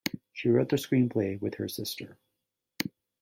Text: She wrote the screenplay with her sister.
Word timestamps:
She 0.33 0.49
wrote 0.49 0.69
the 0.69 0.77
screenplay 0.77 1.39
with 1.39 1.53
her 1.59 1.67
sister. 1.67 2.17